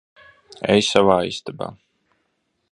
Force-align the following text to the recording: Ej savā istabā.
Ej 0.75 0.85
savā 0.87 1.19
istabā. 1.33 1.71